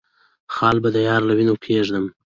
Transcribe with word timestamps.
خال 0.53 0.77
به 0.83 0.89
د 0.95 0.97
يار 1.07 1.21
له 1.27 1.33
وينو 1.37 1.55
کېږدم 1.65 2.05